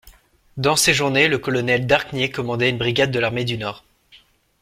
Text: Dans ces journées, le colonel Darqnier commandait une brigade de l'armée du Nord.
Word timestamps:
Dans 0.57 0.75
ces 0.75 0.95
journées, 0.95 1.27
le 1.27 1.37
colonel 1.37 1.85
Darqnier 1.85 2.31
commandait 2.31 2.71
une 2.71 2.79
brigade 2.79 3.11
de 3.11 3.19
l'armée 3.19 3.45
du 3.45 3.59
Nord. 3.59 3.85